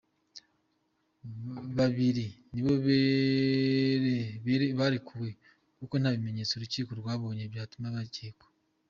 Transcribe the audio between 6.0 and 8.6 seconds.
bimenyetso urukiko rwabonye byatuma bakekwa.